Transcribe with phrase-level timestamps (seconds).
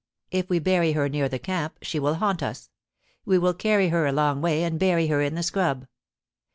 [0.31, 2.71] If we bury her near the camp, she will haunt us:
[3.23, 5.85] we will carry her a long way and bury her in the scrub.'